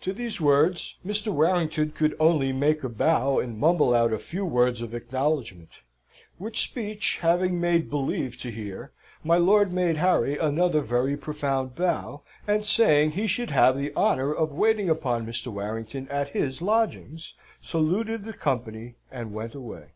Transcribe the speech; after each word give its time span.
To 0.00 0.14
these 0.14 0.40
words, 0.40 0.96
Mr. 1.04 1.30
Warrington 1.30 1.90
could 1.90 2.16
only 2.18 2.50
make 2.50 2.82
a 2.82 2.88
bow, 2.88 3.38
and 3.38 3.58
mumble 3.58 3.94
out 3.94 4.10
a 4.10 4.18
few 4.18 4.42
words 4.42 4.80
of 4.80 4.94
acknowledgment: 4.94 5.68
which 6.38 6.62
speech 6.62 7.18
having 7.20 7.60
made 7.60 7.90
believe 7.90 8.38
to 8.38 8.50
hear, 8.50 8.92
my 9.22 9.36
lord 9.36 9.74
made 9.74 9.98
Harry 9.98 10.38
another 10.38 10.80
very 10.80 11.14
profound 11.14 11.74
bow, 11.74 12.22
and 12.48 12.64
saying 12.64 13.10
he 13.10 13.26
should 13.26 13.50
have 13.50 13.76
the 13.76 13.94
honour 13.94 14.32
of 14.32 14.50
waiting 14.50 14.88
upon 14.88 15.26
Mr. 15.26 15.48
Warrington 15.48 16.08
at 16.08 16.30
his 16.30 16.62
lodgings, 16.62 17.34
saluted 17.60 18.24
the 18.24 18.32
company, 18.32 18.94
and 19.12 19.34
went 19.34 19.54
away. 19.54 19.92